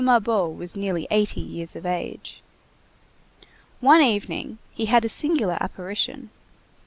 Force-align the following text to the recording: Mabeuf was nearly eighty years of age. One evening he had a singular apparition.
Mabeuf 0.03 0.57
was 0.57 0.75
nearly 0.75 1.07
eighty 1.11 1.41
years 1.41 1.75
of 1.75 1.85
age. 1.85 2.41
One 3.81 4.01
evening 4.01 4.57
he 4.71 4.87
had 4.87 5.05
a 5.05 5.09
singular 5.09 5.59
apparition. 5.61 6.31